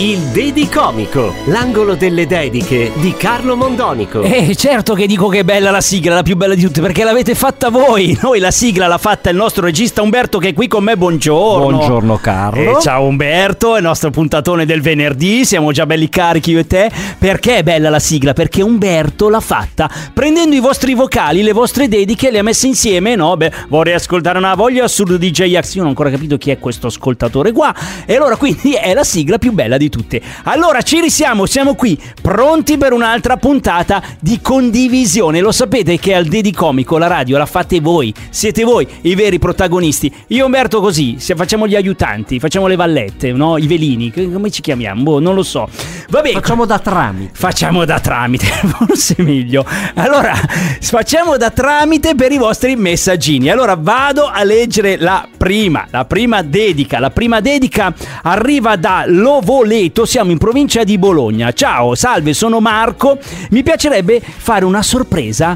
[0.00, 4.22] Il Dedicomico, l'angolo delle dediche di Carlo Mondonico.
[4.22, 7.02] Eh, certo che dico che è bella la sigla, la più bella di tutte, perché
[7.02, 8.16] l'avete fatta voi.
[8.22, 10.96] Noi la sigla l'ha fatta il nostro regista Umberto che è qui con me.
[10.96, 11.76] Buongiorno.
[11.76, 12.78] Buongiorno Carlo.
[12.78, 16.66] Eh, ciao Umberto, è il nostro puntatone del venerdì, siamo già belli carichi io e
[16.66, 16.90] te.
[17.18, 18.34] Perché è bella la sigla?
[18.34, 23.16] Perché Umberto l'ha fatta prendendo i vostri vocali, le vostre dediche, le ha messe insieme,
[23.16, 23.36] no?
[23.36, 26.58] Beh, vorrei ascoltare una voglia assurda di J-Ax, io non ho ancora capito chi è
[26.58, 27.74] questo ascoltatore qua.
[28.04, 30.20] E allora quindi è la sigla più bella di tutte.
[30.44, 35.40] Allora ci risiamo, siamo qui, pronti per un'altra puntata di condivisione.
[35.40, 40.12] Lo sapete che al Dedicomico la radio la fate voi, siete voi i veri protagonisti.
[40.28, 43.58] Io Umberto così, se facciamo gli aiutanti, facciamo le vallette, no?
[43.58, 45.02] I velini, come ci chiamiamo?
[45.02, 45.68] Boh, non lo so.
[46.08, 47.30] Vabbè, Facciamo da tramite.
[47.34, 49.64] Facciamo da tramite, forse meglio.
[49.94, 50.32] Allora,
[50.80, 53.50] facciamo da tramite per i vostri messaggini.
[53.50, 56.98] Allora vado a leggere la prima, la prima dedica.
[56.98, 61.52] La prima dedica arriva da Lovoleto, siamo in provincia di Bologna.
[61.52, 63.18] Ciao, salve, sono Marco.
[63.50, 65.54] Mi piacerebbe fare una sorpresa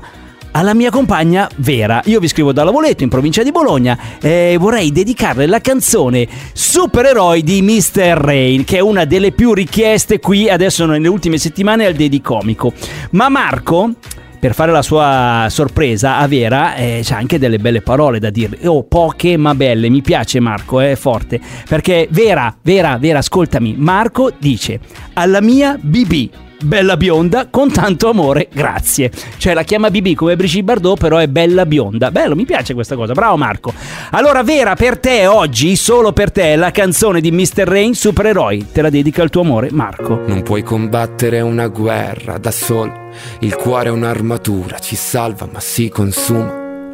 [0.50, 2.02] alla mia compagna Vera.
[2.04, 7.42] Io vi scrivo da Lavoleto in provincia di Bologna e vorrei dedicarle la canzone Supereroi
[7.42, 8.14] di Mr.
[8.14, 12.74] Rain, che è una delle più richieste qui adesso nelle ultime settimane al Dedicomico.
[13.12, 13.94] Ma Marco
[14.42, 18.58] per fare la sua sorpresa a Vera eh, c'ha anche delle belle parole da dire.
[18.64, 19.88] Oh, poche ma belle.
[19.88, 21.38] Mi piace Marco, è forte.
[21.68, 23.76] Perché Vera, Vera, Vera, ascoltami.
[23.78, 24.80] Marco dice
[25.12, 26.30] alla mia BB.
[26.62, 29.10] Bella bionda, con tanto amore, grazie.
[29.36, 32.10] Cioè la chiama BB come Brigitte Bardot, però è bella bionda.
[32.10, 33.12] Bello, mi piace questa cosa.
[33.14, 33.72] Bravo Marco.
[34.10, 37.64] Allora, Vera, per te oggi, solo per te, la canzone di Mr.
[37.64, 38.68] Rain, Supereroi.
[38.72, 40.22] Te la dedica al tuo amore, Marco.
[40.26, 43.10] Non puoi combattere una guerra da solo.
[43.40, 46.61] Il cuore è un'armatura, ci salva ma si consuma.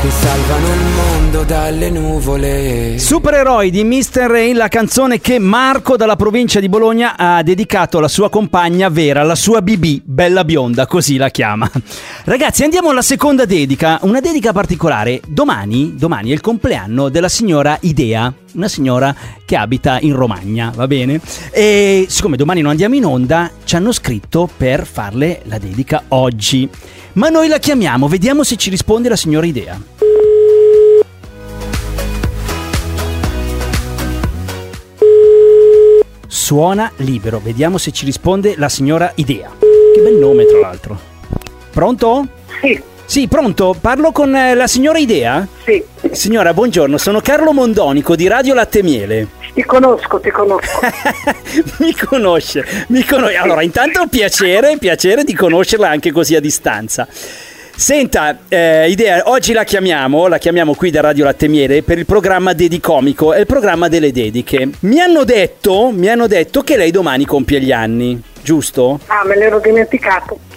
[0.00, 4.26] che salvano il mondo dalle nuvole Supereroi di Mr.
[4.28, 9.24] Rain, la canzone che Marco dalla provincia di Bologna ha dedicato alla sua compagna Vera,
[9.24, 11.68] la sua BB, bella bionda, così la chiama.
[12.24, 15.20] Ragazzi, andiamo alla seconda dedica, una dedica particolare.
[15.26, 19.14] Domani, domani è il compleanno della signora Idea, una signora
[19.44, 21.20] che abita in Romagna, va bene?
[21.50, 26.68] E siccome domani non andiamo in onda, ci hanno scritto per farle la dedica oggi.
[27.14, 29.80] Ma noi la chiamiamo, vediamo se ci risponde la signora Idea.
[36.26, 39.50] Suona libero, vediamo se ci risponde la signora Idea.
[39.58, 40.98] Che bel nome, tra l'altro.
[41.70, 42.26] Pronto?
[42.62, 43.74] Sì, Sì, pronto?
[43.80, 45.48] Parlo con eh, la signora Idea?
[45.64, 49.28] sì, Signora, buongiorno, sono Carlo Mondonico di Radio Latte Miele.
[49.54, 50.78] ti conosco, ti conosco.
[51.80, 53.36] mi conosce, mi conosce.
[53.36, 57.08] Allora, intanto piacere, piacere di conoscerla anche così a distanza.
[57.74, 62.04] Senta, eh, idea, oggi la chiamiamo, la chiamiamo qui da Radio Latte Miele per il
[62.04, 64.68] programma Dedicomico, è il programma delle dediche.
[64.80, 68.98] Mi hanno detto, mi hanno detto che lei domani compie gli anni, giusto?
[69.08, 70.38] Ah, me l'ero dimenticato.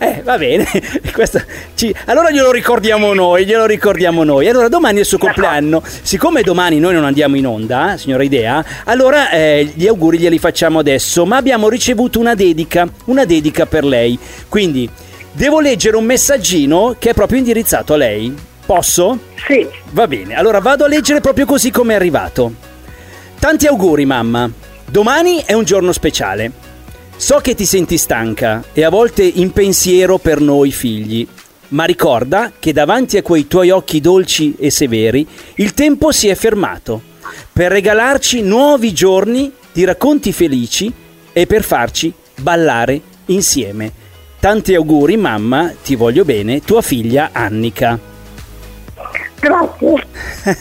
[0.00, 0.64] Eh, eh, va bene,
[1.12, 1.42] Questo
[1.74, 4.48] ci- allora glielo ricordiamo noi, glielo ricordiamo noi.
[4.48, 8.64] Allora domani è il suo compleanno, siccome domani noi non andiamo in onda, signora Idea,
[8.84, 13.84] allora eh, gli auguri glieli facciamo adesso, ma abbiamo ricevuto una dedica, una dedica per
[13.84, 14.18] lei.
[14.48, 14.88] Quindi
[15.32, 18.34] devo leggere un messaggino che è proprio indirizzato a lei.
[18.64, 19.18] Posso?
[19.46, 22.52] Sì, Va bene, allora vado a leggere proprio così come è arrivato.
[23.38, 24.48] Tanti auguri, mamma.
[24.86, 26.68] Domani è un giorno speciale.
[27.20, 31.28] So che ti senti stanca e a volte in pensiero per noi figli,
[31.68, 35.26] ma ricorda che davanti a quei tuoi occhi dolci e severi
[35.56, 37.00] il tempo si è fermato
[37.52, 40.90] per regalarci nuovi giorni di racconti felici
[41.32, 43.92] e per farci ballare insieme.
[44.40, 47.98] Tanti auguri, mamma, ti voglio bene, tua figlia Annika.
[49.38, 50.06] grazie.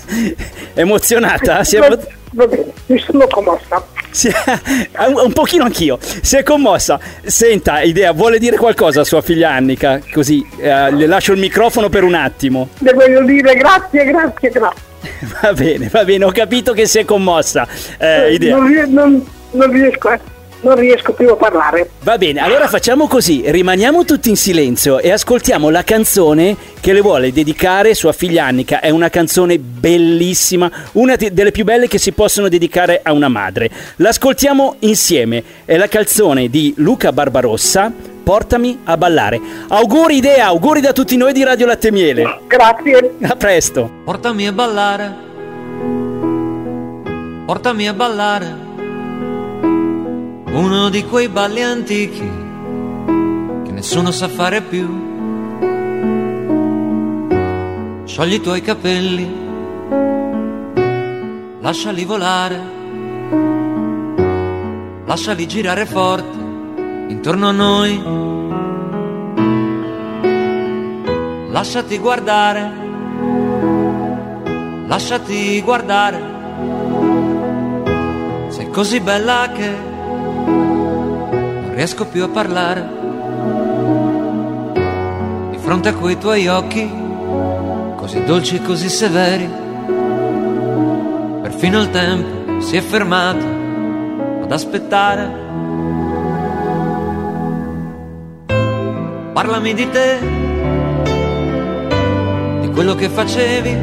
[0.76, 1.64] Emozionata?
[1.64, 3.82] Si è Va, emo- va bene, mi sono commossa.
[4.12, 4.34] Si è-
[5.24, 5.98] un, pochino anch'io.
[6.22, 7.00] Si è commossa.
[7.24, 10.00] Senta, idea, vuole dire qualcosa a sua figlia Annika?
[10.12, 12.70] Così eh, le lascio il microfono per un attimo.
[12.80, 14.88] Le voglio dire grazie, grazie, grazie.
[15.42, 17.66] Va bene, va bene, ho capito che si è commossa.
[17.98, 18.56] Eh, idea.
[18.58, 20.20] Non, non- non riesco, eh,
[20.62, 21.90] non riesco più a parlare.
[22.02, 27.02] Va bene, allora facciamo così, rimaniamo tutti in silenzio e ascoltiamo la canzone che le
[27.02, 28.80] vuole dedicare sua figlia Annika.
[28.80, 33.70] È una canzone bellissima, una delle più belle che si possono dedicare a una madre.
[33.98, 37.92] L'ascoltiamo insieme, è la canzone di Luca Barbarossa,
[38.30, 39.42] Portami a ballare.
[39.70, 42.42] Auguri idea, auguri da tutti noi di Radio Latte Miele.
[42.46, 43.16] Grazie.
[43.24, 43.90] A presto.
[44.04, 45.16] Portami a ballare,
[47.48, 48.56] portami a ballare,
[50.52, 52.32] uno di quei balli antichi
[53.64, 55.08] che nessuno sa fare più.
[58.06, 59.32] Sciogli i tuoi capelli,
[61.62, 62.60] lasciali volare,
[65.06, 66.38] lasciali girare forte
[67.10, 68.02] intorno a noi.
[71.52, 72.72] Lasciati guardare,
[74.88, 76.38] lasciati guardare.
[78.48, 79.89] Sei così bella che
[80.46, 82.88] non riesco più a parlare.
[85.52, 86.90] Di fronte a quei tuoi occhi,
[87.96, 89.50] così dolci e così severi,
[91.42, 93.46] perfino il tempo si è fermato
[94.44, 95.48] ad aspettare.
[99.34, 100.20] Parlami di te,
[102.62, 103.78] di quello che facevi,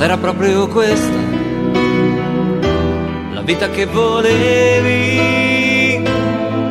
[0.00, 1.27] era proprio questa la
[3.48, 5.16] vita che volevi,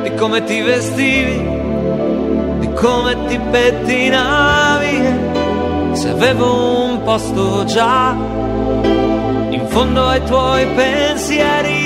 [0.04, 1.42] di come ti vestivi,
[2.60, 5.02] di come ti pettinavi,
[5.94, 8.16] se avevo un posto già
[9.50, 11.80] in fondo ai tuoi pensieri.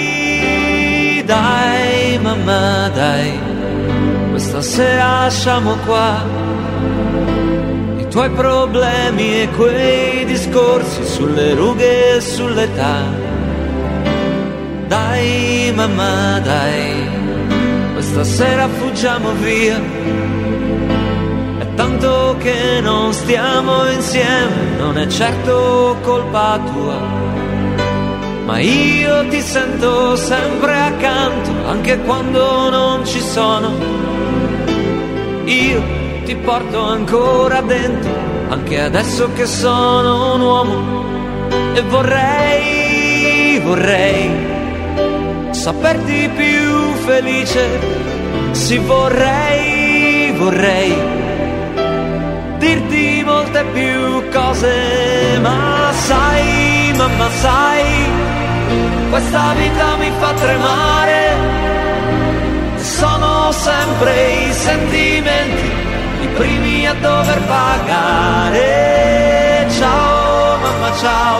[1.23, 3.39] Dai, mamma, dai,
[4.31, 6.21] questa sera lasciamo qua
[7.97, 13.20] i tuoi problemi e quei discorsi sulle rughe e sull'età.
[14.91, 17.07] Dai, mamma, dai,
[17.93, 19.79] questa sera fuggiamo via.
[21.59, 26.99] È tanto che non stiamo insieme, non è certo colpa tua.
[28.43, 33.71] Ma io ti sento sempre accanto, anche quando non ci sono.
[35.45, 35.81] Io
[36.25, 38.11] ti porto ancora dentro,
[38.49, 41.05] anche adesso che sono un uomo.
[41.75, 44.50] E vorrei, vorrei
[45.61, 47.63] saperti più felice.
[48.51, 50.91] Sì, vorrei, vorrei
[52.57, 58.09] dirti molte più cose, ma sai, mamma sai,
[59.11, 61.21] questa vita mi fa tremare,
[62.77, 64.13] sono sempre
[64.47, 65.69] i sentimenti,
[66.21, 68.67] i primi a dover pagare.
[69.77, 71.39] Ciao, mamma, ciao,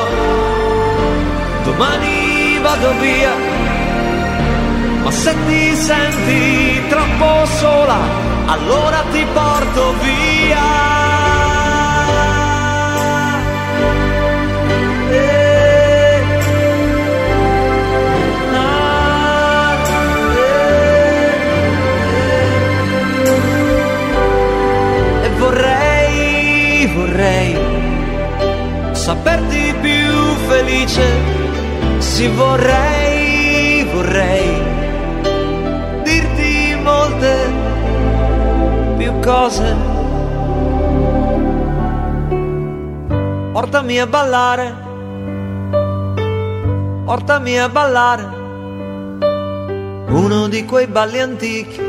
[1.64, 3.34] domani vado via,
[5.04, 8.00] ma se ti senti troppo sola,
[8.46, 11.00] allora ti porto via.
[26.94, 27.58] Vorrei,
[28.94, 30.14] saperti più
[30.48, 31.04] felice.
[32.00, 32.81] Sì, vorrei,
[43.92, 44.76] Portami a ballare,
[47.04, 48.24] portami a ballare.
[50.08, 51.82] Uno di quei balli antichi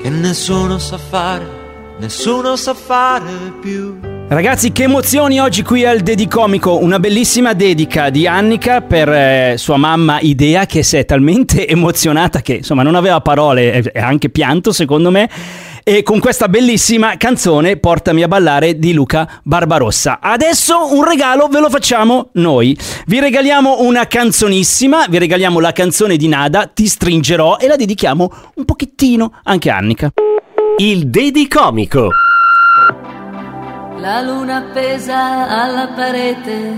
[0.00, 1.46] che nessuno sa fare,
[1.98, 3.30] nessuno sa fare
[3.60, 3.98] più.
[4.28, 9.76] Ragazzi, che emozioni oggi qui al Dedicomico, una bellissima dedica di Annika per eh, sua
[9.76, 14.30] mamma Idea che si è talmente emozionata che insomma non aveva parole e e anche
[14.30, 15.28] pianto secondo me.
[15.88, 20.18] E con questa bellissima canzone Portami a ballare di Luca Barbarossa.
[20.20, 22.76] Adesso un regalo ve lo facciamo noi.
[23.06, 28.30] Vi regaliamo una canzonissima, vi regaliamo la canzone di Nada, Ti stringerò e la dedichiamo
[28.56, 30.12] un pochettino anche a Annika.
[30.76, 32.10] Il Dedicomico.
[33.96, 36.74] La luna appesa alla parete,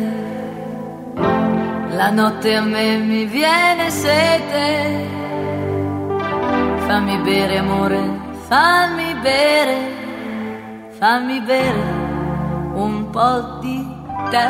[1.96, 5.18] la notte a me mi viene sete.
[6.86, 9.78] Fammi bere amore, fammi bere,
[10.98, 11.84] fammi bere
[12.74, 13.78] un po' di
[14.30, 14.46] te.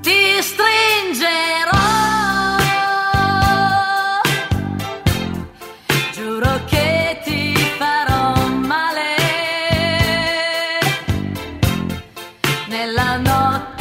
[0.00, 1.78] Ti stringerò.
[12.68, 13.79] Nella notte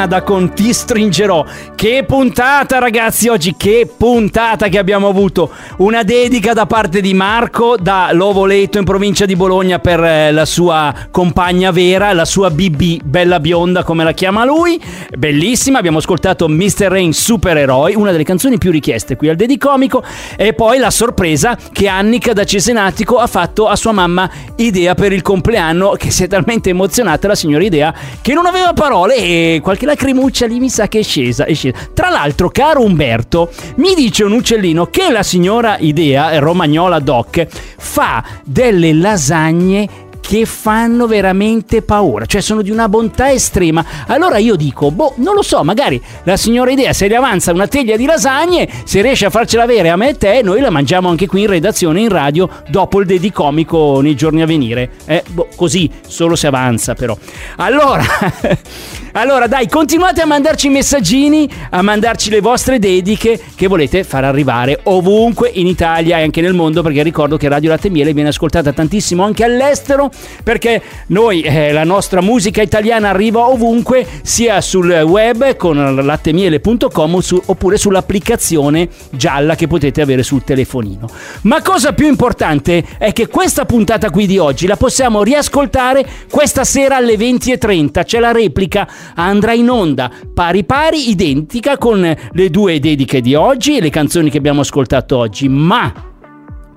[0.00, 1.44] nada con Ti stringerò.
[1.74, 5.50] Che puntata ragazzi oggi, che puntata che abbiamo avuto.
[5.78, 10.46] Una dedica da parte di Marco da Lovoleto in provincia di Bologna per eh, la
[10.46, 14.80] sua compagna vera, la sua BB, bella bionda come la chiama lui.
[15.14, 16.86] Bellissima, abbiamo ascoltato Mr.
[16.88, 20.02] Rain Supereroi, una delle canzoni più richieste qui al Dedicomico
[20.36, 25.12] e poi la sorpresa che Annika da Cesenatico ha fatto a sua mamma Idea per
[25.12, 29.60] il compleanno che si è talmente emozionata la signora Idea che non aveva parole e
[29.62, 31.76] qualche lacrimuccia lì mi sa che è scesa, è scesa.
[31.92, 38.24] Tra l'altro, caro Umberto, mi dice un uccellino che la signora Idea, Romagnola Doc, fa
[38.44, 39.88] delle lasagne
[40.30, 43.84] che fanno veramente paura, cioè sono di una bontà estrema.
[44.06, 47.66] Allora io dico, boh, non lo so, magari la signora Idea se le avanza una
[47.66, 51.08] teglia di lasagne, se riesce a farcela avere a me e te, noi la mangiamo
[51.08, 54.90] anche qui in redazione, in radio, dopo il dedicomico nei giorni a venire.
[55.04, 57.18] Eh, boh, così, solo se avanza però.
[57.56, 58.04] Allora,
[59.14, 64.78] allora dai, continuate a mandarci messaggini, a mandarci le vostre dediche che volete far arrivare
[64.84, 68.72] ovunque in Italia e anche nel mondo, perché ricordo che Radio Latte Miele viene ascoltata
[68.72, 70.08] tantissimo anche all'estero
[70.42, 77.40] perché noi eh, la nostra musica italiana arriva ovunque sia sul web con lattemiele.com su,
[77.46, 81.08] oppure sull'applicazione gialla che potete avere sul telefonino.
[81.42, 86.64] Ma cosa più importante è che questa puntata qui di oggi la possiamo riascoltare questa
[86.64, 92.78] sera alle 20.30 c'è la replica andrà in onda pari pari identica con le due
[92.78, 95.48] dediche di oggi e le canzoni che abbiamo ascoltato oggi.
[95.48, 96.09] Ma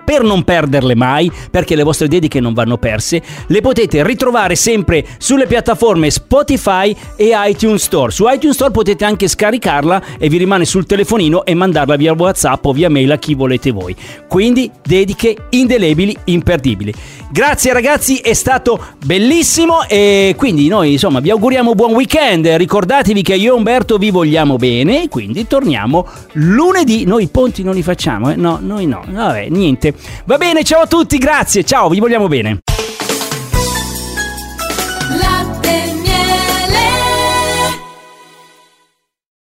[0.04, 5.04] per non perderle mai, perché le vostre dediche non vanno perse, le potete ritrovare sempre
[5.18, 8.10] sulle piattaforme Spotify e iTunes Store.
[8.10, 12.64] Su iTunes Store potete anche scaricarla e vi rimane sul telefonino e mandarla via WhatsApp
[12.64, 13.94] o via mail a chi volete voi.
[14.28, 16.92] Quindi dediche indelebili, imperdibili.
[17.30, 22.46] Grazie ragazzi, è stato bellissimo e quindi noi insomma vi auguriamo buon weekend.
[22.46, 27.04] Ricordatevi che io e Umberto vi vogliamo bene, quindi torniamo lunedì.
[27.04, 28.36] Noi i ponti non li facciamo, eh?
[28.36, 29.02] No, noi no.
[29.08, 29.93] Vabbè, niente.
[30.24, 32.60] Va bene, ciao a tutti, grazie, ciao, vi vogliamo bene.